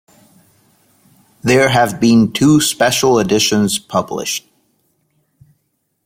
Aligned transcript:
There 1.43 1.69
have 1.69 1.99
been 1.99 2.31
two 2.33 2.59
special 2.59 3.19
editions 3.19 3.77
published. 3.77 4.49